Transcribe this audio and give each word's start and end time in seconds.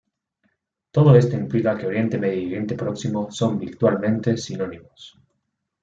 Todo 0.89 1.15
esto 1.15 1.35
implica 1.35 1.77
que 1.77 1.85
Oriente 1.85 2.17
Medio 2.17 2.41
y 2.41 2.45
Oriente 2.47 2.73
Próximo 2.73 3.27
son 3.29 3.59
virtualmente 3.59 4.35
sinónimos. 4.35 5.15